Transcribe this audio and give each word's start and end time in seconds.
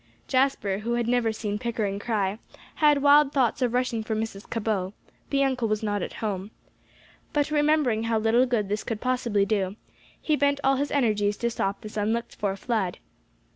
Jasper, 0.27 0.79
who 0.79 0.93
had 0.93 1.07
never 1.07 1.31
seen 1.31 1.59
Pickering 1.59 1.99
cry, 1.99 2.39
had 2.77 3.03
wild 3.03 3.31
thoughts 3.31 3.61
of 3.61 3.71
rushing 3.75 4.03
for 4.03 4.15
Mrs. 4.15 4.49
Cabot; 4.49 4.93
the 5.29 5.43
uncle 5.43 5.67
was 5.67 5.83
not 5.83 6.01
at 6.01 6.13
home. 6.25 6.49
But 7.33 7.51
remembering 7.51 8.05
how 8.05 8.17
little 8.17 8.47
good 8.47 8.67
this 8.67 8.83
could 8.83 8.99
possibly 8.99 9.45
do, 9.45 9.75
he 10.19 10.35
bent 10.35 10.59
all 10.63 10.77
his 10.77 10.89
energies 10.89 11.37
to 11.37 11.51
stop 11.51 11.81
this 11.81 11.97
unlooked 11.97 12.33
for 12.35 12.55
flood. 12.55 12.97